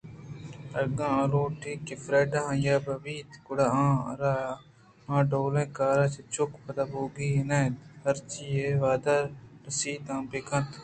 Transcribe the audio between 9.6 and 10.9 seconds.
رسیت آ بہ کنت